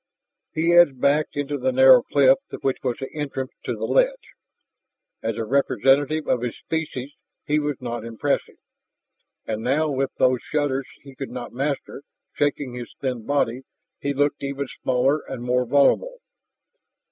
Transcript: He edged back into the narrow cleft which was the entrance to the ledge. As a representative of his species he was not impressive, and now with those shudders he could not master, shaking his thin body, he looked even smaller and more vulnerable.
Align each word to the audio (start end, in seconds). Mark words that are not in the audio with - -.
He 0.51 0.73
edged 0.73 0.99
back 0.99 1.27
into 1.33 1.59
the 1.59 1.71
narrow 1.71 2.01
cleft 2.01 2.41
which 2.63 2.79
was 2.81 2.97
the 2.97 3.13
entrance 3.13 3.51
to 3.65 3.75
the 3.75 3.85
ledge. 3.85 4.33
As 5.21 5.35
a 5.37 5.45
representative 5.45 6.25
of 6.27 6.41
his 6.41 6.57
species 6.57 7.11
he 7.45 7.59
was 7.59 7.79
not 7.79 8.03
impressive, 8.03 8.57
and 9.45 9.61
now 9.61 9.91
with 9.91 10.09
those 10.15 10.41
shudders 10.41 10.87
he 11.03 11.13
could 11.13 11.29
not 11.29 11.53
master, 11.53 12.01
shaking 12.33 12.73
his 12.73 12.95
thin 12.99 13.27
body, 13.27 13.61
he 13.99 14.11
looked 14.11 14.41
even 14.43 14.65
smaller 14.81 15.19
and 15.29 15.43
more 15.43 15.67
vulnerable. 15.67 16.17